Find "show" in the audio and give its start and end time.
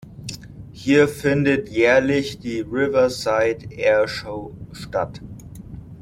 4.07-4.51